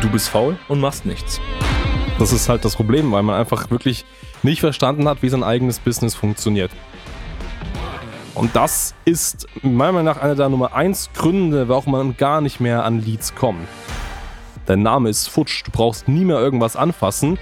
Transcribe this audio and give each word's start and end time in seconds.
Du 0.00 0.08
bist 0.08 0.28
faul 0.28 0.56
und 0.68 0.80
machst 0.80 1.06
nichts. 1.06 1.40
Das 2.20 2.32
ist 2.32 2.48
halt 2.48 2.64
das 2.64 2.76
Problem, 2.76 3.10
weil 3.10 3.24
man 3.24 3.34
einfach 3.34 3.70
wirklich 3.70 4.04
nicht 4.44 4.60
verstanden 4.60 5.08
hat, 5.08 5.22
wie 5.22 5.28
sein 5.28 5.42
eigenes 5.42 5.80
Business 5.80 6.14
funktioniert. 6.14 6.70
Und 8.34 8.54
das 8.54 8.94
ist 9.04 9.48
meiner 9.62 9.92
Meinung 9.92 10.04
nach 10.04 10.22
einer 10.22 10.36
der 10.36 10.48
Nummer 10.48 10.72
1 10.72 11.10
Gründe, 11.14 11.68
warum 11.68 11.92
man 11.92 12.16
gar 12.16 12.40
nicht 12.40 12.60
mehr 12.60 12.84
an 12.84 13.04
Leads 13.04 13.34
kommt. 13.34 13.66
Dein 14.66 14.82
Name 14.82 15.08
ist 15.08 15.28
futsch, 15.28 15.64
du 15.64 15.72
brauchst 15.72 16.06
nie 16.06 16.24
mehr 16.24 16.38
irgendwas 16.38 16.76
anfassen. 16.76 17.36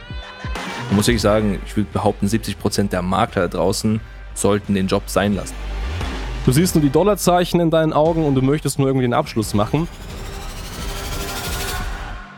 Muss 0.93 1.09
wirklich 1.09 1.21
sagen, 1.21 1.59
ich 1.67 1.77
würde 1.77 1.91
behaupten, 1.93 2.27
70% 2.27 2.89
der 2.89 3.03
Makler 3.03 3.49
da 3.49 3.59
draußen 3.59 4.01
sollten 4.33 4.75
den 4.75 4.87
Job 4.87 5.03
sein 5.07 5.35
lassen. 5.35 5.55
Du 6.47 6.53
siehst 6.53 6.75
nur 6.75 6.83
die 6.83 6.91
Dollarzeichen 6.91 7.61
in 7.61 7.71
deinen 7.71 7.93
Augen 7.93 8.25
und 8.25 8.35
du 8.35 8.41
möchtest 8.41 8.79
nur 8.79 8.87
irgendwie 8.89 9.05
den 9.05 9.15
Abschluss 9.15 9.53
machen. 9.53 9.89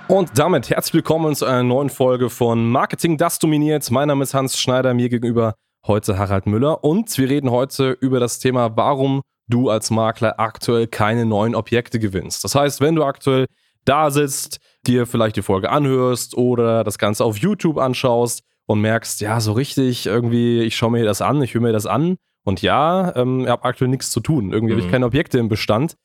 Und 0.08 0.38
damit 0.38 0.70
herzlich 0.70 0.94
willkommen 0.94 1.34
zu 1.34 1.44
einer 1.44 1.62
neuen 1.62 1.90
Folge 1.90 2.30
von 2.30 2.70
Marketing, 2.70 3.18
das 3.18 3.38
dominiert. 3.38 3.90
Mein 3.90 4.08
Name 4.08 4.22
ist 4.22 4.32
Hans 4.32 4.58
Schneider, 4.58 4.94
mir 4.94 5.10
gegenüber 5.10 5.54
heute 5.86 6.16
Harald 6.16 6.46
Müller 6.46 6.82
und 6.82 7.18
wir 7.18 7.28
reden 7.28 7.50
heute 7.50 7.90
über 7.90 8.18
das 8.18 8.38
Thema, 8.38 8.74
warum 8.74 9.20
du 9.48 9.68
als 9.68 9.90
Makler 9.90 10.40
aktuell 10.40 10.86
keine 10.86 11.26
neuen 11.26 11.54
Objekte 11.54 11.98
gewinnst. 11.98 12.42
Das 12.42 12.54
heißt, 12.54 12.80
wenn 12.80 12.94
du 12.94 13.04
aktuell 13.04 13.48
da 13.84 14.10
sitzt, 14.10 14.60
dir 14.86 15.04
vielleicht 15.06 15.36
die 15.36 15.42
Folge 15.42 15.68
anhörst 15.68 16.34
oder 16.38 16.84
das 16.84 16.96
Ganze 16.96 17.22
auf 17.22 17.36
YouTube 17.36 17.76
anschaust 17.76 18.42
und 18.64 18.80
merkst, 18.80 19.20
ja, 19.20 19.40
so 19.40 19.52
richtig 19.52 20.06
irgendwie, 20.06 20.62
ich 20.62 20.74
schaue 20.74 20.92
mir 20.92 21.04
das 21.04 21.20
an, 21.20 21.42
ich 21.42 21.52
höre 21.52 21.60
mir 21.60 21.72
das 21.74 21.84
an 21.84 22.16
und 22.44 22.62
ja, 22.62 23.14
ähm, 23.14 23.40
ich 23.40 23.48
habe 23.48 23.64
aktuell 23.64 23.90
nichts 23.90 24.10
zu 24.10 24.20
tun. 24.20 24.52
Irgendwie 24.52 24.72
mhm. 24.72 24.78
habe 24.78 24.86
ich 24.86 24.90
keine 24.90 25.04
Objekte 25.04 25.38
im 25.38 25.50
Bestand. 25.50 25.96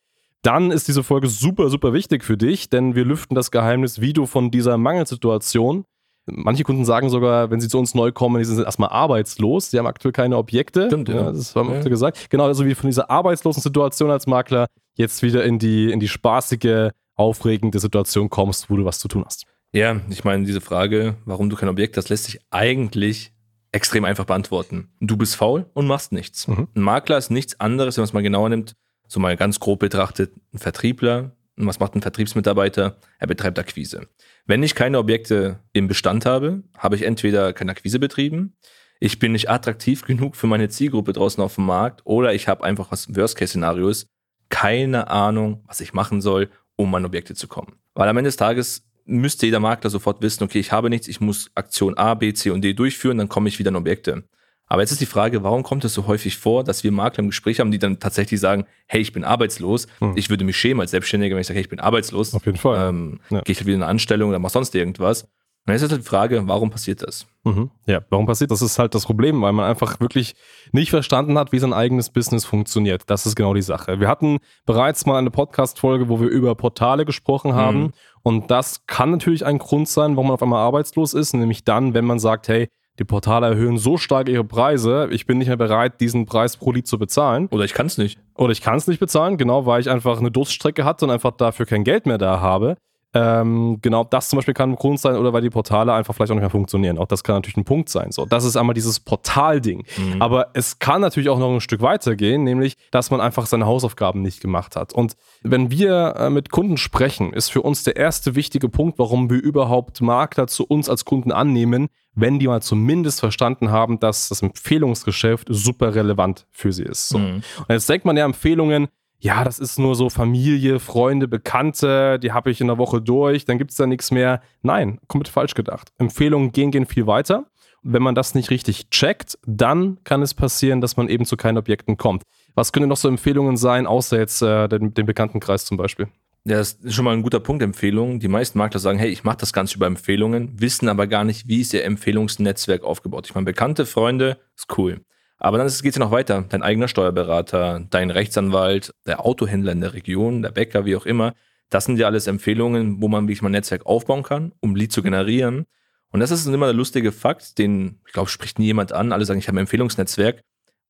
Dann 0.44 0.72
ist 0.72 0.88
diese 0.88 1.04
Folge 1.04 1.28
super, 1.28 1.70
super 1.70 1.94
wichtig 1.94 2.24
für 2.24 2.38
dich, 2.38 2.70
denn 2.70 2.96
wir 2.96 3.06
lüften 3.06 3.34
das 3.34 3.50
Geheimnis, 3.50 4.02
wie 4.02 4.14
du 4.14 4.26
von 4.28 4.52
dieser 4.52 4.78
Mangelsituation 4.78 5.86
Manche 6.26 6.64
Kunden 6.64 6.86
sagen 6.86 7.10
sogar, 7.10 7.52
wenn 7.52 7.60
sie 7.60 7.68
zu 7.68 7.78
uns 7.78 7.96
neu 7.96 8.14
kommen, 8.14 8.40
die 8.40 8.46
sind 8.46 8.64
erstmal 8.64 8.90
arbeitslos, 8.90 9.72
sie 9.72 9.78
haben 9.78 9.88
aktuell 9.88 10.14
keine 10.14 10.38
Objekte. 10.38 10.88
Stimmt, 10.88 11.10
ja. 11.10 11.32
Das 11.32 11.54
haben 11.56 11.70
wir 11.70 11.78
ja. 11.78 11.84
gesagt. 11.84 12.30
Genau, 12.30 12.46
also 12.46 12.66
wie 12.66 12.76
von 12.76 12.90
dieser 12.90 13.10
arbeitslosen 13.10 13.62
Situation 13.62 14.10
als 14.10 14.26
Makler 14.26 14.68
jetzt 14.96 15.22
wieder 15.22 15.44
in 15.44 15.60
die, 15.60 15.92
in 15.92 16.00
die 16.00 16.08
spaßige, 16.08 16.92
aufregende 17.16 17.80
Situation 17.80 18.30
kommst, 18.30 18.70
wo 18.70 18.78
du 18.78 18.86
was 18.86 19.00
zu 19.00 19.08
tun 19.08 19.24
hast. 19.26 19.46
Ja, 19.74 20.00
ich 20.10 20.24
meine, 20.24 20.46
diese 20.46 20.62
Frage, 20.62 21.18
warum 21.26 21.50
du 21.50 21.56
kein 21.58 21.70
Objekt 21.70 21.98
hast, 21.98 22.10
lässt 22.10 22.24
sich 22.26 22.40
eigentlich 22.50 23.34
extrem 23.72 24.06
einfach 24.06 24.26
beantworten. 24.26 24.90
Du 25.02 25.18
bist 25.18 25.36
faul 25.36 25.66
und 25.74 25.88
machst 25.88 26.12
nichts. 26.12 26.48
Mhm. 26.48 26.70
Ein 26.74 26.82
Makler 26.82 27.18
ist 27.18 27.32
nichts 27.32 27.60
anderes, 27.60 27.98
wenn 27.98 28.04
man 28.04 28.08
es 28.08 28.14
mal 28.14 28.24
genauer 28.24 28.50
nimmt, 28.50 28.76
so 29.08 29.20
mal 29.20 29.36
ganz 29.38 29.60
grob 29.60 29.80
betrachtet, 29.80 30.34
ein 30.54 30.60
Vertriebler. 30.60 31.36
Und 31.58 31.68
was 31.68 31.80
macht 31.80 31.96
ein 31.96 32.02
Vertriebsmitarbeiter? 32.02 32.98
Er 33.20 33.28
betreibt 33.28 33.60
Akquise. 33.60 34.08
Wenn 34.46 34.64
ich 34.64 34.74
keine 34.74 34.98
Objekte 34.98 35.60
im 35.72 35.88
Bestand 35.88 36.26
habe, 36.26 36.64
habe 36.78 36.96
ich 36.96 37.04
entweder 37.04 37.54
keine 37.54 37.72
Akquise 37.72 38.00
betrieben, 38.00 38.56
ich 39.00 39.20
bin 39.20 39.34
nicht 39.34 39.50
attraktiv 39.50 40.02
genug 40.06 40.36
für 40.36 40.48
meine 40.48 40.70
Zielgruppe 40.70 41.14
draußen 41.14 41.44
auf 41.44 41.56
dem 41.56 41.66
Markt 41.66 42.02
oder 42.06 42.34
ich 42.34 42.48
habe 42.48 42.64
einfach 42.64 42.92
was 42.92 43.14
Worst-Case-Szenarios, 43.14 44.08
keine 44.50 45.10
Ahnung, 45.10 45.64
was 45.68 45.82
ich 45.82 45.94
machen 45.94 46.22
soll, 46.22 46.50
um 46.76 46.94
an 46.96 47.06
Objekte 47.06 47.36
zu 47.36 47.48
kommen. 47.48 47.74
Weil 47.96 48.08
am 48.08 48.18
Ende 48.18 48.30
des 48.30 48.38
Tages 48.38 48.88
müsste 49.06 49.46
jeder 49.46 49.60
Makler 49.60 49.90
sofort 49.90 50.22
wissen, 50.22 50.44
okay, 50.44 50.60
ich 50.60 50.72
habe 50.72 50.90
nichts, 50.90 51.08
ich 51.08 51.20
muss 51.20 51.52
Aktion 51.56 51.98
A, 51.98 52.14
B, 52.14 52.34
C 52.34 52.50
und 52.52 52.62
D 52.62 52.74
durchführen, 52.74 53.18
dann 53.18 53.30
komme 53.30 53.50
ich 53.50 53.60
wieder 53.60 53.70
an 53.70 53.76
Objekte. 53.76 54.24
Aber 54.68 54.82
jetzt 54.82 54.92
ist 54.92 55.02
die 55.02 55.06
Frage, 55.06 55.44
warum 55.44 55.64
kommt 55.64 55.84
es 55.86 55.94
so 55.94 56.08
häufig 56.08 56.38
vor, 56.38 56.64
dass 56.64 56.84
wir 56.84 56.92
Makler 56.92 57.20
im 57.20 57.30
Gespräch 57.30 57.60
haben, 57.60 57.72
die 57.72 57.80
dann 57.80 58.00
tatsächlich 58.00 58.40
sagen, 58.40 58.66
hey, 58.88 59.02
ich 59.02 59.14
bin 59.14 59.24
arbeitslos. 59.24 59.88
Hm. 60.00 60.14
Ich 60.16 60.30
würde 60.30 60.46
mich 60.46 60.58
schämen 60.58 60.82
als 60.82 60.92
Selbstständiger, 60.92 61.36
wenn 61.36 61.42
ich 61.42 61.48
sage, 61.48 61.58
hey, 61.58 61.64
ich 61.64 61.70
bin 61.70 61.80
arbeitslos. 61.80 62.34
Auf 62.34 62.46
jeden 62.46 62.58
Fall. 62.58 62.90
Ähm, 62.90 63.20
ja. 63.30 63.42
Gehe 63.42 63.52
ich 63.52 63.60
halt 63.60 63.68
wieder 63.68 63.76
in 63.76 63.84
eine 63.84 63.92
Anstellung 63.92 64.30
oder 64.30 64.40
mach 64.40 64.50
sonst 64.50 64.74
irgendwas. 64.74 65.28
Und 65.66 65.72
jetzt 65.72 65.82
ist 65.82 65.92
halt 65.92 66.02
die 66.02 66.08
Frage, 66.08 66.46
warum 66.46 66.72
passiert 66.72 67.08
das? 67.08 67.26
Mhm. 67.46 67.72
Ja, 67.86 68.02
warum 68.10 68.26
passiert 68.26 68.52
das? 68.52 68.60
Das 68.60 68.72
ist 68.72 68.80
halt 68.80 68.94
das 68.96 69.06
Problem, 69.06 69.42
weil 69.42 69.54
man 69.54 69.70
einfach 69.70 70.02
wirklich 70.02 70.36
nicht 70.74 70.90
verstanden 70.90 71.38
hat, 71.38 71.54
wie 71.54 71.60
sein 71.60 71.72
eigenes 71.72 72.10
Business 72.10 72.44
funktioniert. 72.44 73.04
Das 73.08 73.26
ist 73.26 73.36
genau 73.36 73.54
die 73.54 73.62
Sache. 73.62 74.02
Wir 74.02 74.10
hatten 74.10 74.40
bereits 74.66 75.06
mal 75.06 75.18
eine 75.18 75.32
Podcast-Folge, 75.32 76.10
wo 76.10 76.20
wir 76.20 76.28
über 76.28 76.56
Portale 76.56 77.06
gesprochen 77.06 77.54
haben. 77.54 77.80
Mhm. 77.80 77.92
Und 78.24 78.52
das 78.52 78.86
kann 78.88 79.12
natürlich 79.12 79.46
ein 79.46 79.58
Grund 79.58 79.88
sein, 79.88 80.18
warum 80.18 80.28
man 80.28 80.34
auf 80.34 80.44
einmal 80.44 80.60
arbeitslos 80.60 81.14
ist, 81.14 81.34
nämlich 81.34 81.64
dann, 81.64 81.94
wenn 81.94 82.06
man 82.06 82.20
sagt, 82.20 82.50
hey, 82.50 82.68
die 83.00 83.06
Portale 83.06 83.48
erhöhen 83.48 83.78
so 83.78 83.98
stark 83.98 84.30
ihre 84.30 84.44
Preise, 84.44 85.08
ich 85.12 85.26
bin 85.26 85.40
nicht 85.40 85.48
mehr 85.48 85.58
bereit, 85.58 86.00
diesen 86.00 86.26
Preis 86.26 86.58
pro 86.58 86.72
Lied 86.72 86.88
zu 86.88 87.00
bezahlen. 87.00 87.48
Oder 87.52 87.66
ich 87.66 87.74
kann 87.74 87.88
es 87.88 87.98
nicht. 87.98 88.20
Oder 88.36 88.52
ich 88.52 88.62
kann 88.62 88.78
es 88.78 88.88
nicht 88.88 89.00
bezahlen, 89.00 89.38
genau, 89.38 89.66
weil 89.66 89.82
ich 89.82 89.90
einfach 89.90 90.20
eine 90.20 90.32
Durststrecke 90.32 90.86
hatte 90.86 91.06
und 91.06 91.12
einfach 91.12 91.32
dafür 91.32 91.66
kein 91.66 91.84
Geld 91.84 92.06
mehr 92.06 92.18
da 92.18 92.40
habe. 92.40 92.76
Ähm, 93.16 93.78
genau, 93.82 94.04
das 94.04 94.30
zum 94.30 94.38
Beispiel 94.38 94.56
kann 94.56 94.72
ein 94.72 94.76
Grund 94.76 95.00
sein 95.00 95.16
oder 95.16 95.34
weil 95.34 95.44
die 95.44 95.52
Portale 95.52 95.94
einfach 95.94 96.16
vielleicht 96.16 96.32
auch 96.32 96.36
nicht 96.36 96.42
mehr 96.42 96.50
funktionieren. 96.50 96.98
Auch 96.98 97.06
das 97.06 97.24
kann 97.24 97.36
natürlich 97.36 97.58
ein 97.58 97.64
Punkt 97.64 97.90
sein. 97.90 98.12
So, 98.12 98.26
das 98.26 98.44
ist 98.44 98.58
einmal 98.58 98.74
dieses 98.74 99.00
Portal-Ding. 99.00 99.86
Mhm. 99.98 100.22
Aber 100.22 100.48
es 100.54 100.80
kann 100.80 101.02
natürlich 101.02 101.30
auch 101.30 101.38
noch 101.38 101.54
ein 101.54 101.62
Stück 101.62 101.82
weitergehen, 101.82 102.44
nämlich, 102.44 102.76
dass 102.90 103.12
man 103.12 103.22
einfach 103.22 103.46
seine 103.46 103.68
Hausaufgaben 103.68 104.24
nicht 104.24 104.42
gemacht 104.42 104.76
hat. 104.76 104.94
Und 104.94 105.16
wenn 105.44 105.70
wir 105.70 106.16
äh, 106.18 106.30
mit 106.32 106.50
Kunden 106.50 106.78
sprechen, 106.78 107.34
ist 107.34 107.52
für 107.52 107.62
uns 107.62 107.84
der 107.84 107.98
erste 107.98 108.34
wichtige 108.34 108.68
Punkt, 108.68 108.98
warum 108.98 109.30
wir 109.30 109.42
überhaupt 109.42 110.02
Makler 110.02 110.48
zu 110.48 110.66
uns 110.66 110.90
als 110.90 111.06
Kunden 111.06 111.32
annehmen, 111.32 111.90
wenn 112.16 112.40
die 112.40 112.48
mal 112.48 112.62
zumindest 112.62 113.20
verstanden 113.20 113.72
haben, 113.72 114.00
dass 114.00 114.30
das 114.30 114.42
Empfehlungsgeschäft 114.42 115.48
super 115.50 115.96
relevant 115.96 116.46
für 116.52 116.72
sie 116.72 116.84
ist. 116.84 117.10
So. 117.10 117.18
Mhm. 117.18 117.44
Und 117.58 117.70
jetzt 117.70 117.90
denkt 117.90 118.06
man 118.06 118.18
ja 118.18 118.26
Empfehlungen, 118.26 118.88
ja, 119.20 119.46
das 119.46 119.58
ist 119.58 119.80
nur 119.80 119.96
so 119.96 120.10
Familie, 120.10 120.82
Freunde, 120.82 121.30
Bekannte, 121.30 122.20
die 122.20 122.34
habe 122.34 122.52
ich 122.52 122.60
in 122.60 122.68
der 122.68 122.78
Woche 122.78 123.02
durch, 123.02 123.46
dann 123.46 123.58
gibt 123.58 123.72
es 123.72 123.78
da 123.78 123.88
nichts 123.88 124.12
mehr. 124.12 124.42
Nein, 124.64 125.00
komplett 125.08 125.32
falsch 125.32 125.54
gedacht. 125.54 125.94
Empfehlungen 125.98 126.52
gehen, 126.52 126.72
gehen 126.72 126.86
viel 126.86 127.08
weiter. 127.08 127.46
Und 127.84 127.94
wenn 127.94 128.04
man 128.04 128.16
das 128.16 128.36
nicht 128.36 128.50
richtig 128.50 128.90
checkt, 128.90 129.38
dann 129.46 129.98
kann 130.04 130.22
es 130.22 130.34
passieren, 130.34 130.82
dass 130.82 130.98
man 130.98 131.08
eben 131.08 131.26
zu 131.26 131.38
keinen 131.38 131.58
Objekten 131.58 131.96
kommt. 131.96 132.24
Was 132.54 132.74
können 132.74 132.90
noch 132.90 132.98
so 132.98 133.08
Empfehlungen 133.08 133.56
sein, 133.56 133.88
außer 133.88 134.20
jetzt 134.20 134.42
äh, 134.42 134.68
den, 134.68 134.94
den 134.94 135.06
Bekanntenkreis 135.06 135.64
zum 135.64 135.78
Beispiel? 135.78 136.10
Ja, 136.46 136.58
das 136.58 136.74
ist 136.74 136.96
schon 136.96 137.06
mal 137.06 137.14
ein 137.14 137.24
guter 137.24 137.40
Punkt, 137.40 137.64
Empfehlungen. 137.64 138.20
Die 138.20 138.28
meisten 138.28 138.58
Makler 138.58 138.82
sagen, 138.82 139.00
hey, 139.00 139.10
ich 139.10 139.24
mache 139.24 139.38
das 139.38 139.54
Ganze 139.54 139.78
über 139.78 139.88
Empfehlungen, 139.88 140.60
wissen 140.60 140.90
aber 140.90 141.08
gar 141.08 141.24
nicht, 141.24 141.48
wie 141.48 141.62
ist 141.62 141.74
ihr 141.74 141.86
Empfehlungsnetzwerk 141.86 142.84
aufgebaut. 142.84 143.28
Ich 143.28 143.34
meine, 143.34 143.46
bekannte 143.46 143.86
Freunde 143.86 144.38
ist 144.58 144.78
cool. 144.78 145.00
Aber 145.38 145.58
dann 145.58 145.68
geht 145.68 145.86
es 145.86 145.96
ja 145.96 146.00
noch 146.00 146.12
weiter. 146.12 146.44
Dein 146.50 146.62
eigener 146.62 146.90
Steuerberater, 146.90 147.86
dein 147.90 148.12
Rechtsanwalt, 148.12 148.94
der 149.06 149.26
Autohändler 149.26 149.72
in 149.72 149.80
der 149.80 149.94
Region, 149.94 150.42
der 150.42 150.52
Bäcker, 150.52 150.86
wie 150.86 150.98
auch 150.98 151.06
immer. 151.06 151.34
Das 151.70 151.86
sind 151.86 151.98
ja 151.98 152.08
alles 152.08 152.28
Empfehlungen, 152.28 153.02
wo 153.02 153.08
man 153.08 153.24
wirklich 153.24 153.42
mal 153.42 153.50
ein 153.50 153.54
Netzwerk 153.54 153.86
aufbauen 153.86 154.24
kann, 154.24 154.52
um 154.60 154.76
Lead 154.76 154.92
zu 154.92 155.02
generieren. 155.02 155.66
Und 156.12 156.20
das 156.20 156.30
ist 156.30 156.46
immer 156.46 156.68
der 156.68 156.76
lustige 156.76 157.12
Fakt, 157.14 157.58
den, 157.58 158.00
ich 158.06 158.14
glaube, 158.14 158.30
spricht 158.30 158.60
nie 158.60 158.66
jemand 158.66 158.92
an. 158.92 159.14
Alle 159.14 159.26
sagen, 159.26 159.40
ich 159.40 159.48
habe 159.48 159.58
ein 159.58 159.62
Empfehlungsnetzwerk. 159.62 160.44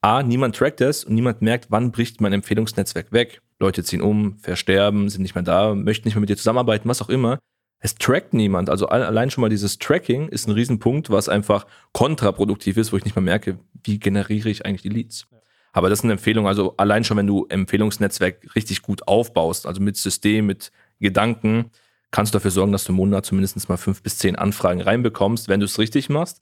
A, 0.04 0.22
niemand 0.22 0.56
trackt 0.56 0.82
es 0.82 1.04
und 1.04 1.16
niemand 1.16 1.42
merkt, 1.42 1.68
wann 1.70 1.92
bricht 1.92 2.22
mein 2.22 2.34
Empfehlungsnetzwerk 2.34 3.12
weg. 3.12 3.42
Leute 3.60 3.84
ziehen 3.84 4.02
um, 4.02 4.38
versterben, 4.38 5.10
sind 5.10 5.22
nicht 5.22 5.36
mehr 5.36 5.44
da, 5.44 5.74
möchten 5.74 6.08
nicht 6.08 6.16
mehr 6.16 6.22
mit 6.22 6.30
dir 6.30 6.38
zusammenarbeiten, 6.38 6.90
was 6.90 7.02
auch 7.02 7.10
immer 7.10 7.40
es 7.84 7.96
trackt 7.96 8.34
niemand. 8.34 8.70
Also 8.70 8.88
allein 8.88 9.30
schon 9.30 9.42
mal 9.42 9.50
dieses 9.50 9.78
Tracking 9.78 10.30
ist 10.30 10.48
ein 10.48 10.54
Riesenpunkt, 10.54 11.10
was 11.10 11.28
einfach 11.28 11.68
kontraproduktiv 11.92 12.78
ist, 12.78 12.94
wo 12.94 12.98
ich 12.98 13.04
nicht 13.04 13.18
mehr 13.18 13.24
merke, 13.24 13.60
wie 13.84 14.00
generiere 14.00 14.50
ich 14.50 14.66
eigentlich 14.66 14.84
die 14.84 14.90
Leads. 14.90 15.28
Aber 15.74 15.90
das 15.90 16.00
ist 16.00 16.06
eine 16.06 16.14
Empfehlung. 16.14 16.48
Also 16.48 16.76
allein 16.78 17.04
schon, 17.04 17.18
wenn 17.18 17.28
du 17.28 17.46
Empfehlungsnetzwerk 17.50 18.56
richtig 18.56 18.84
gut 18.84 19.06
aufbaust, 19.06 19.68
also 19.68 19.82
mit 19.82 19.98
System, 19.98 20.46
mit 20.46 20.72
Gedanken, 21.02 21.72
kannst 22.10 22.34
du 22.34 22.38
dafür 22.38 22.52
sorgen, 22.52 22.72
dass 22.72 22.86
du 22.86 22.94
im 22.94 22.96
Monat 22.96 23.26
zumindest 23.26 23.68
mal 23.68 23.76
fünf 23.76 24.02
bis 24.02 24.18
zehn 24.18 24.38
Anfragen 24.38 24.80
reinbekommst, 24.80 25.50
wenn 25.50 25.60
du 25.60 25.66
es 25.66 25.78
richtig 25.78 26.08
machst. 26.08 26.42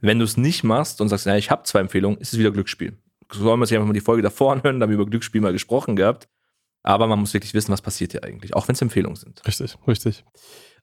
Wenn 0.00 0.18
du 0.18 0.24
es 0.24 0.36
nicht 0.36 0.64
machst 0.64 1.00
und 1.00 1.08
sagst, 1.08 1.26
ja, 1.26 1.36
ich 1.36 1.50
habe 1.50 1.62
zwei 1.64 1.80
Empfehlungen, 1.80 2.18
ist 2.18 2.32
es 2.32 2.38
wieder 2.38 2.50
Glücksspiel. 2.50 2.98
Sollen 3.32 3.58
wir 3.58 3.66
sich 3.66 3.76
einfach 3.76 3.88
mal 3.88 3.92
die 3.94 4.00
Folge 4.00 4.22
davor 4.22 4.52
anhören, 4.52 4.78
da 4.78 4.84
haben 4.84 4.90
wir 4.90 4.98
über 4.98 5.06
Glücksspiel 5.06 5.40
mal 5.40 5.52
gesprochen 5.52 5.96
gehabt. 5.96 6.28
Aber 6.82 7.08
man 7.08 7.18
muss 7.18 7.34
wirklich 7.34 7.54
wissen, 7.54 7.72
was 7.72 7.82
passiert 7.82 8.12
hier 8.12 8.22
eigentlich, 8.22 8.54
auch 8.54 8.68
wenn 8.68 8.74
es 8.74 8.82
Empfehlungen 8.82 9.16
sind. 9.16 9.44
Richtig, 9.46 9.76
richtig. 9.88 10.24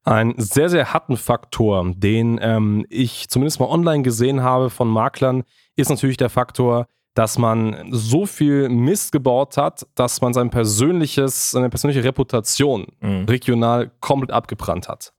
Ein 0.03 0.33
sehr, 0.37 0.69
sehr 0.69 0.93
harten 0.93 1.15
Faktor, 1.15 1.93
den 1.95 2.37
ähm, 2.41 2.85
ich 2.89 3.29
zumindest 3.29 3.61
mal 3.61 3.67
online 3.67 4.03
gesehen 4.03 4.43
habe 4.43 4.69
von 4.69 4.89
Maklern, 4.89 5.43
ist 5.77 5.89
natürlich 5.89 6.17
der 6.17 6.29
Faktor, 6.29 6.87
dass 7.13 7.37
man 7.37 7.87
so 7.91 8.25
viel 8.25 8.69
Mist 8.69 9.11
gebaut 9.11 9.55
hat, 9.55 9.87
dass 9.95 10.19
man 10.19 10.33
sein 10.33 10.49
persönliches, 10.49 11.51
seine 11.51 11.69
persönliche 11.69 12.03
Reputation 12.03 12.87
mhm. 12.99 13.25
regional 13.25 13.91
komplett 13.99 14.31
abgebrannt 14.31 14.89
hat. 14.89 15.13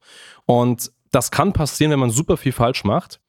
Und 0.45 0.91
das 1.11 1.31
kann 1.31 1.53
passieren, 1.53 1.91
wenn 1.91 1.99
man 1.99 2.11
super 2.11 2.37
viel 2.37 2.51
falsch 2.51 2.83
macht, 2.83 3.21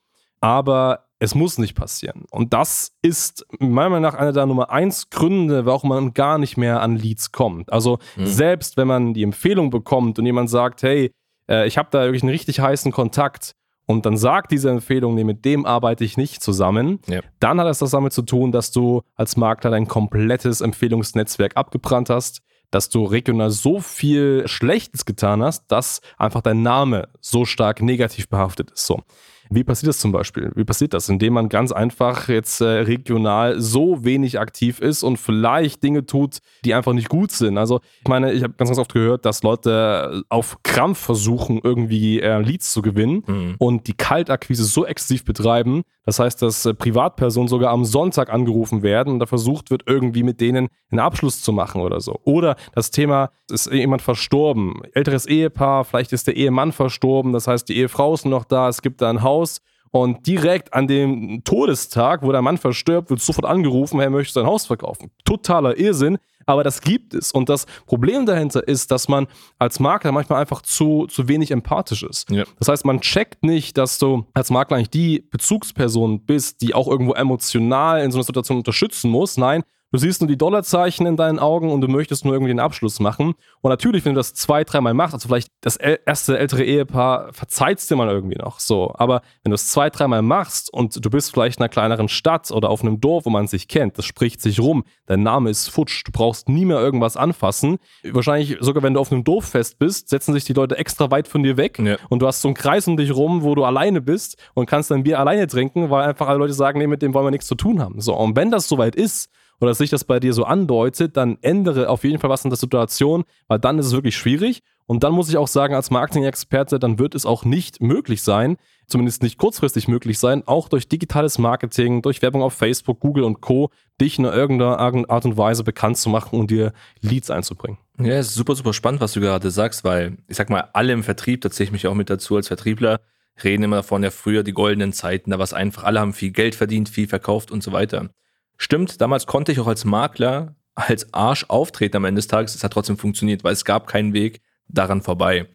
aber 0.47 1.09
es 1.19 1.35
muss 1.35 1.59
nicht 1.59 1.75
passieren. 1.75 2.25
Und 2.31 2.53
das 2.53 2.93
ist 3.03 3.45
meiner 3.59 3.91
Meinung 3.91 4.03
nach 4.03 4.15
einer 4.15 4.33
der 4.33 4.47
Nummer 4.47 4.71
eins 4.71 5.11
Gründe, 5.11 5.67
warum 5.67 5.89
man 5.89 6.15
gar 6.15 6.39
nicht 6.39 6.57
mehr 6.57 6.83
an 6.83 6.95
Leads 6.95 7.33
kommt. 7.33 7.73
Also 7.73 7.99
mhm. 8.15 8.27
selbst 8.27 8.77
wenn 8.77 8.87
man 8.87 9.13
die 9.13 9.25
Empfehlung 9.25 9.71
bekommt 9.71 10.21
und 10.21 10.25
jemand 10.25 10.49
sagt, 10.49 10.85
hey, 10.85 11.11
äh, 11.51 11.67
ich 11.67 11.79
habe 11.79 11.89
da 11.91 12.05
wirklich 12.05 12.23
einen 12.23 12.31
richtig 12.31 12.61
heißen 12.61 12.93
Kontakt 12.93 13.57
und 13.87 14.07
dann 14.07 14.17
sagt 14.17 14.53
diese 14.53 14.71
Empfehlung, 14.71 15.17
nee, 15.17 15.25
mit 15.25 15.45
dem 15.45 15.67
arbeite 15.67 16.05
ich 16.05 16.17
nicht 16.17 16.45
zusammen, 16.45 17.01
ja. 17.09 17.23
dann 17.41 17.61
hat 17.61 17.67
es 17.67 17.79
das 17.79 17.91
damit 17.91 18.13
zu 18.13 18.23
tun, 18.23 18.53
dass 18.53 18.71
du 18.71 19.03
als 19.17 19.37
Makler 19.37 19.73
dein 19.73 19.89
komplettes 19.89 20.61
Empfehlungsnetzwerk 20.61 21.57
abgebrannt 21.57 22.09
hast. 22.09 22.41
dass 22.73 22.89
du 22.89 23.05
regional 23.05 23.51
so 23.51 23.79
viel 23.79 24.43
Schlechtes 24.47 25.05
getan 25.05 25.41
hast, 25.41 25.67
dass 25.69 26.01
einfach 26.19 26.43
dein 26.43 26.63
Name 26.63 27.09
so 27.21 27.45
stark 27.45 27.81
negativ 27.81 28.29
behaftet 28.29 28.73
ist. 28.73 28.87
So. 28.87 29.03
Wie 29.51 29.65
passiert 29.65 29.89
das 29.89 29.99
zum 29.99 30.13
Beispiel? 30.13 30.53
Wie 30.55 30.65
passiert 30.65 30.95
das? 30.95 31.09
Indem 31.09 31.35
man 31.35 31.49
ganz 31.49 31.73
einfach 31.73 32.29
jetzt 32.29 32.61
äh, 32.61 32.65
regional 32.65 33.61
so 33.61 34.05
wenig 34.05 34.39
aktiv 34.39 34.81
ist 34.81 35.03
und 35.03 35.17
vielleicht 35.17 35.83
Dinge 35.83 36.07
tut, 36.07 36.39
die 36.65 36.75
einfach 36.75 36.93
nicht 36.93 37.09
gut 37.09 37.31
sind. 37.31 37.59
Also 37.59 37.81
ich 38.01 38.09
meine, 38.09 38.33
ich 38.33 38.43
habe 38.43 38.55
ganz, 38.55 38.71
ganz 38.71 38.79
oft 38.79 38.93
gehört, 38.93 39.25
dass 39.25 39.43
Leute 39.43 40.23
auf 40.29 40.59
Krampf 40.63 40.99
versuchen, 40.99 41.61
irgendwie 41.63 42.21
äh, 42.21 42.39
Leads 42.41 42.73
zu 42.73 42.83
gewinnen 42.83 43.23
mhm. 43.27 43.55
und 43.59 43.87
die 43.87 43.95
Kaltakquise 43.95 44.65
so 44.65 44.85
exzessiv 44.87 45.25
betreiben. 45.25 45.83
Das 46.05 46.19
heißt, 46.19 46.41
dass 46.43 46.65
äh, 46.67 46.75
Privatpersonen 46.75 47.49
sogar 47.49 47.73
am 47.73 47.85
Sonntag 47.85 48.33
angerufen 48.33 48.83
werden 48.83 49.13
und 49.15 49.19
da 49.21 49.27
versucht 49.27 49.71
wird, 49.71 49.83
irgendwie 49.87 50.23
mit 50.23 50.41
denen 50.41 50.69
einen 50.91 51.01
Abschluss 51.01 51.43
zu 51.43 51.53
machen 51.53 51.81
oder 51.81 52.01
so. 52.01 52.21
Oder 52.25 52.57
das 52.75 52.91
Thema, 52.91 53.31
ist 53.51 53.71
jemand 53.73 54.03
verstorben, 54.03 54.81
älteres 54.93 55.27
Ehepaar, 55.27 55.85
vielleicht 55.85 56.13
ist 56.13 56.27
der 56.27 56.37
Ehemann 56.37 56.73
verstorben, 56.73 57.33
das 57.33 57.47
heißt, 57.47 57.69
die 57.69 57.77
Ehefrau 57.77 58.15
ist 58.15 58.25
noch 58.25 58.45
da, 58.45 58.69
es 58.69 58.83
gibt 58.83 59.01
da 59.01 59.11
ein 59.11 59.23
Haus, 59.23 59.36
Haus 59.37 59.61
und 59.91 60.27
direkt 60.27 60.75
an 60.75 60.87
dem 60.87 61.43
Todestag, 61.45 62.23
wo 62.23 62.33
der 62.33 62.43
Mann 62.43 62.59
verstirbt, 62.59 63.11
wird 63.11 63.21
sofort 63.21 63.47
angerufen, 63.47 64.01
er 64.01 64.11
möchte 64.11 64.35
sein 64.35 64.47
Haus 64.47 64.67
verkaufen. 64.67 65.11
Totaler 65.25 65.79
Irrsinn, 65.79 66.19
aber 66.45 66.65
das 66.65 66.81
gibt 66.81 67.15
es. 67.15 67.33
Und 67.33 67.49
das 67.49 67.67
Problem 67.87 68.27
dahinter 68.27 68.67
ist, 68.67 68.91
dass 68.91 69.09
man 69.09 69.27
als 69.59 69.81
Makler 69.81 70.13
manchmal 70.13 70.41
einfach 70.41 70.63
zu, 70.63 71.07
zu 71.07 71.29
wenig 71.29 71.51
empathisch 71.51 72.03
ist. 72.03 72.31
Ja. 72.31 72.45
Das 72.59 72.69
heißt, 72.69 72.85
man 72.85 73.01
checkt 73.01 73.43
nicht, 73.43 73.77
dass 73.79 73.99
du 73.99 74.27
als 74.33 74.51
Makler 74.51 74.77
eigentlich 74.77 74.91
die 74.91 75.21
Bezugsperson 75.31 76.25
bist, 76.25 76.63
die 76.63 76.75
auch 76.75 76.89
irgendwo 76.89 77.15
emotional 77.15 78.03
in 78.03 78.13
so 78.13 78.19
einer 78.19 78.25
Situation 78.25 78.59
unterstützen 78.59 79.11
muss. 79.11 79.37
Nein, 79.37 79.63
Du 79.93 79.99
siehst 79.99 80.21
nur 80.21 80.29
die 80.29 80.37
Dollarzeichen 80.37 81.07
in 81.07 81.17
deinen 81.17 81.39
Augen 81.39 81.71
und 81.71 81.81
du 81.81 81.87
möchtest 81.89 82.25
nur 82.25 82.35
irgendwie 82.35 82.51
den 82.51 82.61
Abschluss 82.61 82.99
machen. 82.99 83.35
Und 83.61 83.71
natürlich, 83.71 84.05
wenn 84.05 84.15
du 84.15 84.19
das 84.19 84.35
zwei, 84.35 84.65
dreimal 84.65 84.95
machst, 84.95 85.15
also 85.15 85.29
vielleicht 85.29 85.49
das 85.61 85.77
erste 85.77 86.39
ältere 86.39 86.65
Ehepaar 86.65 87.33
verzeiht 87.33 87.89
dir 87.89 87.95
mal 87.95 88.09
irgendwie 88.09 88.37
noch 88.37 88.59
so. 88.59 88.93
Aber 88.97 89.23
wenn 89.45 89.51
du 89.51 89.55
es 89.55 89.71
zwei, 89.71 89.89
dreimal 89.89 90.23
machst 90.23 90.73
und 90.73 91.05
du 91.05 91.09
bist 91.09 91.31
vielleicht 91.31 91.59
in 91.59 91.63
einer 91.63 91.69
kleineren 91.69 92.09
Stadt 92.09 92.51
oder 92.51 92.69
auf 92.69 92.83
einem 92.83 93.01
Dorf, 93.01 93.27
wo 93.27 93.31
man 93.31 93.47
sich 93.47 93.69
kennt, 93.69 93.97
das 93.97 94.05
spricht 94.05 94.41
sich 94.41 94.59
rum, 94.59 94.85
dein 95.07 95.23
Name 95.23 95.51
ist 95.51 95.69
futsch, 95.69 96.05
du 96.05 96.11
brauchst 96.11 96.49
nie 96.49 96.65
mehr 96.65 96.79
irgendwas 96.79 97.17
anfassen. 97.17 97.79
Wahrscheinlich 98.03 98.57
sogar, 98.61 98.83
wenn 98.83 98.95
du 98.95 99.01
auf 99.01 99.13
einem 99.13 99.23
Dorffest 99.23 99.79
bist, 99.79 100.09
setzen 100.09 100.33
sich 100.33 100.45
die 100.45 100.53
Leute 100.53 100.77
extra 100.79 101.11
weit 101.13 101.29
von 101.29 101.45
dir 101.45 101.57
weg 101.57 101.79
ja. 101.79 101.97
und 102.09 102.21
du 102.23 102.27
hast 102.27 102.43
so 102.43 102.49
einen 102.49 102.57
Kreis 102.57 102.89
um 102.89 102.97
dich 102.97 103.15
rum, 103.15 103.43
wo 103.43 103.55
du 103.55 103.65
alleine 103.65 104.01
bist 104.01 104.37
und 104.55 104.67
kannst 104.67 104.91
dein 104.91 105.05
Bier 105.05 105.21
alleine 105.21 105.47
trinken, 105.47 105.91
weil 105.91 106.09
einfach 106.09 106.27
alle 106.27 106.39
Leute 106.39 106.55
sagen, 106.55 106.81
nee, 106.81 106.89
mit 106.89 107.03
dem 107.03 107.15
wollen 107.15 107.27
wir 107.27 107.31
nichts 107.31 107.47
zu 107.47 107.55
tun 107.55 107.81
haben. 107.81 108.01
So, 108.01 108.17
und 108.17 108.35
wenn 108.35 108.51
das 108.51 108.69
soweit 108.69 108.97
ist, 108.97 109.31
oder 109.61 109.75
sich 109.75 109.91
das 109.91 110.05
bei 110.05 110.21
dir 110.21 110.33
so 110.33 110.45
andeutet, 110.45 111.17
dann 111.17 111.39
ändere 111.43 111.89
auf 111.89 112.05
jeden 112.05 112.19
Fall 112.19 112.31
was 112.31 112.45
in 112.45 112.51
der 112.51 112.59
Situation, 112.59 113.25
weil 113.49 113.59
dann 113.59 113.79
ist 113.79 113.87
es 113.87 113.93
wirklich 113.93 114.17
schwierig. 114.17 114.63
Und 114.89 115.03
dann 115.03 115.13
muss 115.13 115.29
ich 115.29 115.37
auch 115.37 115.49
sagen, 115.49 115.75
als 115.75 115.91
Marketing-Experte, 115.91 116.79
dann 116.79 117.01
wird 117.01 117.17
es 117.17 117.27
auch 117.27 117.45
nicht 117.45 117.83
möglich 117.83 118.23
sein, 118.23 118.57
zumindest 118.87 119.23
nicht 119.23 119.37
kurzfristig 119.37 119.89
möglich 119.89 120.21
sein, 120.21 120.47
auch 120.47 120.69
durch 120.69 120.89
digitales 120.89 121.39
Marketing, 121.39 122.03
durch 122.03 122.23
Werbung 122.23 122.43
auf 122.43 122.55
Facebook, 122.55 123.01
Google 123.01 123.25
und 123.25 123.41
Co., 123.41 123.71
dich 124.01 124.19
in 124.19 124.27
irgendeiner 124.27 124.79
Art 124.79 125.25
und 125.25 125.37
Weise 125.37 125.65
bekannt 125.65 125.97
zu 125.97 126.09
machen 126.09 126.39
und 126.39 126.53
dir 126.53 126.73
Leads 127.01 127.31
einzubringen. 127.31 127.79
Ja, 127.99 128.15
es 128.15 128.29
ist 128.29 128.35
super, 128.37 128.55
super 128.55 128.73
spannend, 128.73 129.01
was 129.01 129.15
du 129.15 129.21
gerade 129.21 129.51
sagst, 129.51 129.83
weil 129.83 130.19
ich 130.29 130.37
sag 130.37 130.51
mal, 130.51 130.69
alle 130.73 130.93
im 130.93 131.03
Vertrieb, 131.03 131.41
da 131.41 131.51
zähle 131.51 131.65
ich 131.65 131.73
mich 131.73 131.87
auch 131.89 131.95
mit 131.95 132.09
dazu 132.09 132.37
als 132.37 132.47
Vertriebler, 132.47 133.01
reden 133.43 133.65
immer 133.65 133.77
davon, 133.77 134.05
ja, 134.05 134.11
früher 134.11 134.45
die 134.45 134.53
goldenen 134.53 134.93
Zeiten, 134.93 135.31
da 135.31 135.39
war 135.39 135.45
es 135.45 135.53
einfach, 135.53 135.83
alle 135.83 135.99
haben 135.99 136.13
viel 136.13 136.31
Geld 136.31 136.55
verdient, 136.55 136.89
viel 136.89 137.09
verkauft 137.09 137.51
und 137.51 137.63
so 137.63 137.73
weiter. 137.73 138.11
Stimmt, 138.57 139.01
damals 139.01 139.27
konnte 139.27 139.53
ich 139.53 139.61
auch 139.61 139.67
als 139.67 139.85
Makler 139.85 140.55
als 140.77 141.13
Arsch 141.15 141.47
auftreten 141.49 141.97
am 141.97 142.05
Ende 142.05 142.19
des 142.19 142.29
Tages. 142.29 142.55
Es 142.55 142.63
hat 142.63 142.73
trotzdem 142.73 142.99
funktioniert, 142.99 143.43
weil 143.43 143.55
es 143.55 143.65
gab 143.65 143.87
keinen 143.87 144.13
Weg 144.13 144.43
daran 144.69 145.03
vorbei. 145.03 145.49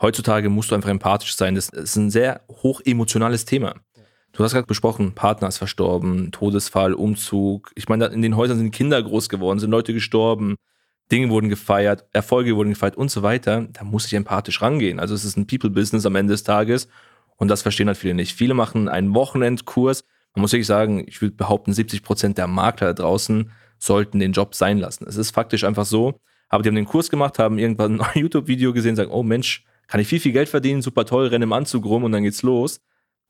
Heutzutage 0.00 0.50
musst 0.50 0.70
du 0.70 0.74
einfach 0.74 0.90
empathisch 0.90 1.36
sein. 1.36 1.54
Das 1.54 1.68
ist 1.68 1.96
ein 1.96 2.10
sehr 2.10 2.42
hoch 2.48 2.80
emotionales 2.84 3.44
Thema. 3.44 3.76
Du 4.32 4.42
hast 4.42 4.52
gerade 4.52 4.66
besprochen, 4.66 5.14
Partner 5.14 5.46
ist 5.46 5.58
verstorben, 5.58 6.32
Todesfall, 6.32 6.92
Umzug. 6.92 7.70
Ich 7.76 7.88
meine, 7.88 8.06
in 8.06 8.20
den 8.20 8.36
Häusern 8.36 8.58
sind 8.58 8.72
Kinder 8.72 9.00
groß 9.00 9.28
geworden, 9.28 9.60
sind 9.60 9.70
Leute 9.70 9.94
gestorben, 9.94 10.56
Dinge 11.12 11.30
wurden 11.30 11.48
gefeiert, 11.48 12.04
Erfolge 12.12 12.56
wurden 12.56 12.70
gefeiert 12.70 12.96
und 12.96 13.12
so 13.12 13.22
weiter. 13.22 13.68
Da 13.72 13.84
muss 13.84 14.06
ich 14.06 14.14
empathisch 14.14 14.60
rangehen. 14.60 14.98
Also 14.98 15.14
es 15.14 15.24
ist 15.24 15.36
ein 15.36 15.46
People-Business 15.46 16.04
am 16.04 16.16
Ende 16.16 16.32
des 16.32 16.42
Tages 16.42 16.88
und 17.36 17.46
das 17.46 17.62
verstehen 17.62 17.86
halt 17.86 17.96
viele 17.96 18.14
nicht. 18.14 18.34
Viele 18.34 18.54
machen 18.54 18.88
einen 18.88 19.14
Wochenendkurs, 19.14 20.04
man 20.34 20.42
muss 20.42 20.52
wirklich 20.52 20.66
sagen, 20.66 21.04
ich 21.06 21.20
würde 21.22 21.36
behaupten, 21.36 21.72
70 21.72 22.02
Prozent 22.02 22.38
der 22.38 22.46
Makler 22.46 22.88
da 22.88 23.02
draußen 23.02 23.50
sollten 23.78 24.18
den 24.18 24.32
Job 24.32 24.54
sein 24.54 24.78
lassen. 24.78 25.06
Es 25.06 25.16
ist 25.16 25.30
faktisch 25.30 25.64
einfach 25.64 25.84
so. 25.84 26.20
Aber 26.48 26.62
die 26.62 26.68
haben 26.68 26.76
den 26.76 26.84
Kurs 26.84 27.10
gemacht, 27.10 27.38
haben 27.38 27.58
irgendwann 27.58 28.00
ein 28.00 28.10
YouTube-Video 28.20 28.72
gesehen, 28.72 28.96
sagen, 28.96 29.10
oh 29.10 29.22
Mensch, 29.22 29.64
kann 29.86 30.00
ich 30.00 30.08
viel, 30.08 30.20
viel 30.20 30.32
Geld 30.32 30.48
verdienen, 30.48 30.82
super 30.82 31.04
toll, 31.04 31.28
renne 31.28 31.44
im 31.44 31.52
Anzug 31.52 31.84
rum 31.84 32.04
und 32.04 32.12
dann 32.12 32.22
geht's 32.22 32.42
los. 32.42 32.80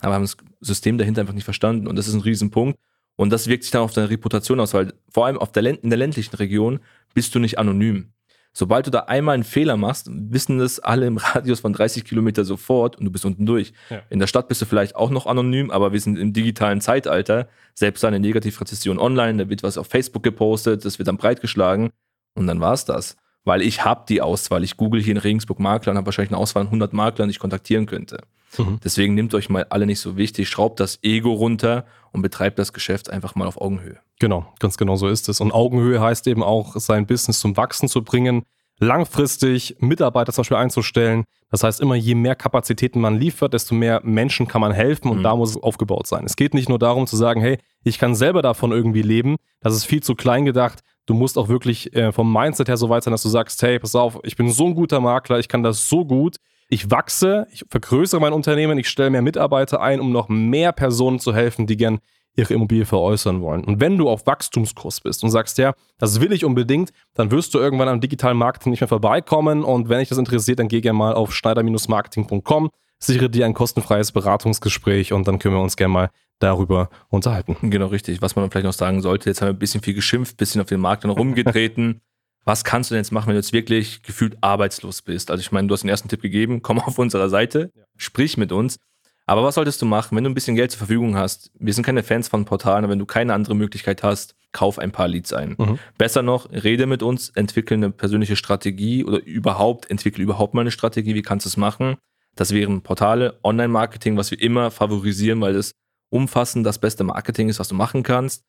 Aber 0.01 0.15
haben 0.15 0.23
das 0.23 0.37
System 0.61 0.99
dahinter 0.99 1.21
einfach 1.21 1.35
nicht 1.35 1.45
verstanden. 1.45 1.87
Und 1.87 1.97
das 1.97 2.09
ist 2.09 2.15
ein 2.15 2.21
Riesenpunkt. 2.21 2.79
Und 3.17 3.31
das 3.31 3.47
wirkt 3.47 3.63
sich 3.63 3.71
dann 3.71 3.83
auf 3.83 3.93
deine 3.93 4.11
Reputation 4.11 4.59
aus, 4.59 4.75
weil 4.75 4.93
vor 5.09 5.27
allem 5.27 5.39
auf 5.39 5.53
der, 5.53 5.65
in 5.65 5.91
der 5.91 5.99
ländlichen 5.99 6.35
Region 6.37 6.81
bist 7.15 7.35
du 7.35 7.39
nicht 7.39 7.59
anonym. 7.59 8.13
Sobald 8.57 8.87
du 8.87 8.93
da 8.93 9.01
einmal 9.01 9.35
einen 9.35 9.43
Fehler 9.43 9.77
machst, 9.77 10.09
wissen 10.09 10.59
das 10.59 10.79
alle 10.79 11.07
im 11.07 11.17
Radius 11.17 11.59
von 11.59 11.73
30 11.73 12.05
Kilometer 12.05 12.45
sofort 12.45 12.97
und 12.97 13.05
du 13.05 13.11
bist 13.11 13.25
unten 13.25 13.45
durch. 13.47 13.73
Ja. 13.91 14.03
In 14.11 14.21
der 14.21 14.29
Stadt 14.29 14.47
bist 14.47 14.63
du 14.63 14.67
vielleicht 14.67 14.95
auch 14.95 15.11
noch 15.11 15.27
anonym, 15.27 15.73
aber 15.73 15.93
wir 15.93 16.01
sind 16.01 16.17
im 16.17 16.33
digitalen 16.33 16.81
Zeitalter. 16.81 17.49
Selbst 17.75 18.05
eine 18.05 18.21
Negativrezession 18.21 19.01
online, 19.01 19.45
da 19.45 19.51
wird 19.51 19.65
was 19.65 19.77
auf 19.77 19.89
Facebook 19.89 20.23
gepostet, 20.23 20.85
das 20.85 20.99
wird 20.99 21.09
dann 21.09 21.17
breitgeschlagen 21.17 21.91
und 22.37 22.47
dann 22.47 22.61
war 22.61 22.75
es 22.75 22.85
das. 22.85 23.17
Weil 23.43 23.61
ich 23.61 23.85
habe 23.85 24.05
die 24.09 24.23
Auswahl. 24.23 24.63
Ich 24.63 24.77
google 24.77 25.03
hier 25.03 25.13
in 25.13 25.19
Regensburg 25.19 25.59
Makler 25.59 25.91
und 25.91 25.99
habe 25.99 26.07
wahrscheinlich 26.07 26.31
eine 26.31 26.39
Auswahl 26.39 26.63
an 26.63 26.69
100 26.69 26.93
Maklern, 26.93 27.29
die 27.29 27.33
ich 27.33 27.41
kontaktieren 27.41 27.87
könnte. 27.87 28.21
Mhm. 28.57 28.79
Deswegen 28.83 29.15
nehmt 29.15 29.35
euch 29.35 29.51
mal 29.51 29.67
alle 29.69 29.85
nicht 29.85 30.01
so 30.01 30.17
wichtig, 30.17 30.49
schraubt 30.49 30.79
das 30.79 31.01
Ego 31.03 31.33
runter 31.33 31.85
und 32.13 32.23
betreibt 32.23 32.59
das 32.59 32.73
Geschäft 32.73 33.11
einfach 33.11 33.35
mal 33.35 33.49
auf 33.49 33.61
Augenhöhe. 33.61 33.99
Genau, 34.21 34.47
ganz 34.61 34.77
genau 34.77 34.97
so 34.97 35.09
ist 35.09 35.29
es. 35.29 35.41
Und 35.41 35.53
Augenhöhe 35.53 36.01
heißt 36.01 36.27
eben 36.27 36.43
auch, 36.43 36.77
sein 36.77 37.07
Business 37.07 37.41
zum 37.41 37.57
Wachsen 37.57 37.89
zu 37.89 38.05
bringen, 38.05 38.43
langfristig 38.79 39.77
Mitarbeiter 39.81 40.33
zum 40.33 40.43
Beispiel 40.43 40.57
einzustellen. 40.57 41.25
Das 41.51 41.63
heißt, 41.63 41.81
immer 41.81 41.95
je 41.95 42.15
mehr 42.15 42.35
Kapazitäten 42.35 43.01
man 43.01 43.19
liefert, 43.19 43.55
desto 43.55 43.75
mehr 43.75 44.01
Menschen 44.05 44.49
kann 44.49 44.61
man 44.61 44.73
helfen 44.73 45.09
und 45.11 45.19
mhm. 45.19 45.23
da 45.23 45.37
muss 45.37 45.51
es 45.51 45.63
aufgebaut 45.63 46.07
sein. 46.07 46.25
Es 46.25 46.37
geht 46.37 46.55
nicht 46.55 46.69
nur 46.69 46.79
darum 46.79 47.07
zu 47.07 47.17
sagen, 47.17 47.41
hey, 47.41 47.59
ich 47.85 47.99
kann 47.99 48.15
selber 48.15 48.43
davon 48.43 48.73
irgendwie 48.73 49.03
leben. 49.03 49.37
Das 49.61 49.75
ist 49.75 49.85
viel 49.85 50.03
zu 50.03 50.15
klein 50.15 50.45
gedacht. 50.45 50.81
Du 51.07 51.15
musst 51.15 51.39
auch 51.39 51.49
wirklich 51.49 51.95
äh, 51.95 52.13
vom 52.13 52.33
Mindset 52.33 52.69
her 52.69 52.77
so 52.77 52.89
weit 52.89 53.05
sein, 53.05 53.13
dass 53.13 53.23
du 53.23 53.29
sagst, 53.29 53.63
hey, 53.63 53.79
pass 53.79 53.95
auf, 53.95 54.19
ich 54.23 54.37
bin 54.37 54.49
so 54.49 54.67
ein 54.67 54.75
guter 54.75 55.01
Makler, 55.01 55.39
ich 55.39 55.49
kann 55.49 55.63
das 55.63 55.89
so 55.89 56.05
gut 56.05 56.39
ich 56.69 56.91
wachse, 56.91 57.47
ich 57.53 57.65
vergrößere 57.69 58.21
mein 58.21 58.33
Unternehmen, 58.33 58.79
ich 58.79 58.89
stelle 58.89 59.11
mehr 59.11 59.23
Mitarbeiter 59.23 59.81
ein, 59.81 60.01
um 60.01 60.13
noch 60.13 60.29
mehr 60.29 60.73
Personen 60.73 61.21
zu 61.21 61.35
helfen, 61.35 61.67
die 61.67 61.77
gern 61.77 62.01
ihre 62.37 62.55
Immobilie 62.55 62.85
veräußern 62.85 63.41
wollen. 63.41 63.65
Und 63.65 63.81
wenn 63.81 63.97
du 63.97 64.09
auf 64.09 64.27
Wachstumskurs 64.27 65.01
bist 65.01 65.23
und 65.23 65.31
sagst, 65.31 65.59
ja, 65.59 65.75
das 65.99 66.21
will 66.21 66.33
ich 66.33 66.45
unbedingt, 66.45 66.93
dann 67.15 67.31
wirst 67.31 67.55
du 67.55 67.59
irgendwann 67.59 67.89
am 67.89 68.01
digitalen 68.01 68.37
Marketing 68.37 68.71
nicht 68.71 68.81
mehr 68.81 68.89
vorbeikommen. 68.89 69.63
Und 69.63 69.89
wenn 69.89 70.01
dich 70.01 70.09
das 70.09 70.19
interessiert, 70.19 70.59
dann 70.59 70.69
geh 70.69 70.81
gerne 70.81 70.99
mal 70.99 71.15
auf 71.15 71.35
schneider-marketing.com, 71.35 72.71
sichere 72.99 73.31
dir 73.31 73.47
ein 73.47 73.55
kostenfreies 73.55 74.13
Beratungsgespräch 74.13 75.13
und 75.13 75.29
dann 75.29 75.39
können 75.39 75.55
wir 75.55 75.63
uns 75.63 75.77
gerne 75.77 75.93
mal 75.93 76.11
darüber 76.41 76.91
unterhalten. 77.09 77.57
Genau, 77.71 77.87
richtig. 77.87 78.21
Was 78.21 78.35
man 78.37 78.51
vielleicht 78.51 78.67
noch 78.67 78.73
sagen 78.73 79.01
sollte, 79.01 79.31
jetzt 79.31 79.41
haben 79.41 79.49
wir 79.49 79.55
ein 79.55 79.59
bisschen 79.59 79.83
viel 79.83 79.95
geschimpft, 79.95 80.35
ein 80.35 80.37
bisschen 80.37 80.61
auf 80.61 80.67
den 80.67 80.81
Markt 80.81 81.05
dann 81.05 81.11
rumgetreten. 81.11 82.01
was 82.45 82.65
kannst 82.65 82.91
du 82.91 82.95
denn 82.95 83.01
jetzt 83.01 83.13
machen, 83.13 83.29
wenn 83.29 83.35
du 83.35 83.41
jetzt 83.41 83.53
wirklich 83.53 84.03
gefühlt 84.03 84.37
arbeitslos 84.41 85.03
bist? 85.03 85.31
Also 85.31 85.41
ich 85.41 85.53
meine, 85.53 85.69
du 85.69 85.75
hast 85.75 85.83
den 85.83 85.91
ersten 85.91 86.09
Tipp 86.09 86.23
gegeben, 86.23 86.63
komm 86.63 86.79
auf 86.79 86.99
unserer 86.99 87.29
Seite, 87.29 87.73
ja. 87.75 87.83
sprich 87.97 88.37
mit 88.37 88.53
uns. 88.53 88.79
Aber 89.27 89.43
was 89.43 89.55
solltest 89.55 89.81
du 89.81 89.87
machen, 89.87 90.17
wenn 90.17 90.25
du 90.25 90.31
ein 90.31 90.35
bisschen 90.35 90.57
Geld 90.57 90.71
zur 90.71 90.79
Verfügung 90.79 91.17
hast? 91.17 91.51
Wir 91.59 91.73
sind 91.73 91.85
keine 91.85 92.03
Fans 92.03 92.29
von 92.29 92.45
Portalen, 92.45 92.85
aber 92.85 92.93
wenn 92.93 92.99
du 92.99 93.07
keine 93.07 93.33
andere 93.33 93.55
Möglichkeit 93.55 94.03
hast, 94.03 94.37
kauf 94.53 94.79
ein 94.79 94.93
paar 94.93 95.09
Leads 95.09 95.33
ein. 95.33 95.57
Mhm. 95.59 95.79
Besser 95.97 96.23
noch, 96.23 96.51
rede 96.53 96.87
mit 96.87 97.03
uns, 97.03 97.31
entwickle 97.31 97.77
eine 97.77 97.91
persönliche 97.91 98.37
Strategie 98.37 99.05
oder 99.05 99.25
überhaupt, 99.25 99.91
entwickle 99.91 100.23
überhaupt 100.23 100.55
mal 100.55 100.61
eine 100.61 100.71
Strategie, 100.71 101.15
wie 101.15 101.23
kannst 101.23 101.47
du 101.47 101.49
es 101.49 101.57
machen? 101.57 101.97
Das 102.37 102.53
wären 102.53 102.83
Portale, 102.83 103.39
Online-Marketing, 103.43 104.17
was 104.17 104.31
wir 104.31 104.41
immer 104.41 104.71
favorisieren, 104.71 105.41
weil 105.41 105.55
das 105.55 105.73
umfassend 106.11 106.67
das 106.67 106.79
beste 106.79 107.05
Marketing 107.05 107.49
ist, 107.49 107.59
was 107.59 107.69
du 107.69 107.75
machen 107.75 108.03
kannst 108.03 108.45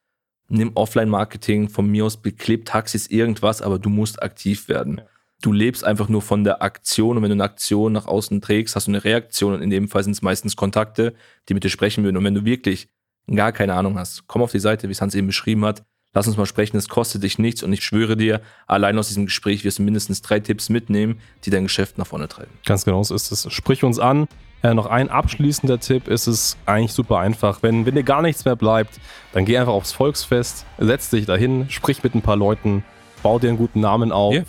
nimm 0.47 0.71
Offline-Marketing, 0.75 1.69
von 1.69 1.87
mir 1.89 2.05
aus 2.05 2.17
beklebt 2.17 2.67
Taxis, 2.67 3.07
irgendwas, 3.07 3.61
aber 3.61 3.79
du 3.79 3.89
musst 3.89 4.21
aktiv 4.21 4.67
werden. 4.67 4.97
Ja. 4.99 5.05
Du 5.45 5.53
lebst 5.53 5.83
einfach 5.83 6.09
nur 6.09 6.23
von 6.23 6.43
der 6.43 6.63
Aktion 6.63 7.17
und 7.17 7.21
wenn 7.21 7.29
du 7.29 7.35
eine 7.35 7.43
Aktion 7.43 7.93
nach 7.93 8.07
außen 8.07 8.41
trägst, 8.41 8.75
hast 8.75 8.87
du 8.87 8.91
eine 8.91 9.03
Reaktion 9.03 9.53
und 9.53 9.61
in 9.61 9.69
dem 9.69 9.87
Fall 9.87 10.03
sind 10.03 10.13
es 10.13 10.23
meistens 10.23 10.55
Kontakte, 10.55 11.13
die 11.47 11.53
mit 11.53 11.63
dir 11.63 11.69
sprechen 11.69 12.03
würden. 12.03 12.17
Und 12.17 12.23
wenn 12.23 12.33
du 12.33 12.45
wirklich 12.45 12.89
gar 13.27 13.51
keine 13.51 13.75
Ahnung 13.75 13.99
hast, 13.99 14.25
komm 14.25 14.41
auf 14.41 14.51
die 14.51 14.59
Seite, 14.59 14.87
wie 14.87 14.93
es 14.93 15.01
Hans 15.01 15.13
eben 15.13 15.27
beschrieben 15.27 15.63
hat, 15.63 15.83
lass 16.15 16.25
uns 16.25 16.35
mal 16.35 16.47
sprechen, 16.47 16.77
es 16.77 16.89
kostet 16.89 17.21
dich 17.21 17.37
nichts 17.37 17.61
und 17.61 17.71
ich 17.73 17.83
schwöre 17.83 18.17
dir, 18.17 18.41
allein 18.65 18.97
aus 18.97 19.09
diesem 19.09 19.25
Gespräch 19.25 19.63
wirst 19.63 19.77
du 19.77 19.83
mindestens 19.83 20.23
drei 20.23 20.39
Tipps 20.39 20.69
mitnehmen, 20.69 21.19
die 21.43 21.51
dein 21.51 21.65
Geschäft 21.65 21.99
nach 21.99 22.07
vorne 22.07 22.27
treiben. 22.27 22.49
Ganz 22.65 22.83
genau 22.83 23.03
so 23.03 23.13
ist 23.13 23.31
es. 23.31 23.45
Sprich 23.53 23.83
uns 23.83 23.99
an, 23.99 24.27
äh, 24.63 24.73
noch 24.73 24.87
ein 24.87 25.09
abschließender 25.09 25.79
Tipp 25.79 26.07
ist 26.07 26.25
es 26.25 26.57
eigentlich 26.65 26.93
super 26.93 27.19
einfach. 27.19 27.61
Wenn, 27.61 27.85
wenn 27.85 27.93
dir 27.93 28.01
gar 28.01 28.23
nichts 28.23 28.45
mehr 28.45 28.55
bleibt, 28.55 28.99
dann 29.33 29.45
geh 29.45 29.59
einfach 29.59 29.73
aufs 29.73 29.91
Volksfest, 29.91 30.65
setz 30.79 31.11
dich 31.11 31.27
dahin, 31.27 31.69
sprich 31.69 32.01
mit 32.01 32.15
ein 32.15 32.23
paar 32.23 32.35
Leuten, 32.35 32.83
bau 33.21 33.37
dir 33.37 33.49
einen 33.49 33.59
guten 33.59 33.81
Namen 33.81 34.11
auf. 34.11 34.33
Yeah. 34.33 34.45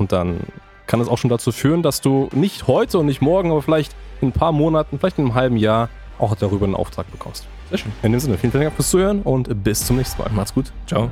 Und 0.00 0.12
dann 0.12 0.40
kann 0.86 1.00
es 1.00 1.08
auch 1.08 1.18
schon 1.18 1.30
dazu 1.30 1.52
führen, 1.52 1.82
dass 1.82 2.00
du 2.00 2.28
nicht 2.32 2.66
heute 2.66 2.98
und 2.98 3.06
nicht 3.06 3.20
morgen, 3.20 3.52
aber 3.52 3.62
vielleicht 3.62 3.94
in 4.20 4.28
ein 4.28 4.32
paar 4.32 4.50
Monaten, 4.50 4.98
vielleicht 4.98 5.18
in 5.18 5.26
einem 5.26 5.34
halben 5.34 5.56
Jahr 5.56 5.88
auch 6.18 6.34
darüber 6.34 6.64
einen 6.64 6.74
Auftrag 6.74 7.10
bekommst. 7.12 7.46
Sehr 7.68 7.78
schön. 7.78 7.92
In 8.02 8.10
dem 8.10 8.20
Sinne, 8.20 8.36
vielen 8.36 8.52
Dank 8.52 8.72
fürs 8.74 8.90
Zuhören 8.90 9.22
und 9.22 9.62
bis 9.62 9.86
zum 9.86 9.96
nächsten 9.96 10.20
Mal. 10.20 10.30
Macht's 10.32 10.52
gut. 10.52 10.72
Ciao. 10.86 11.08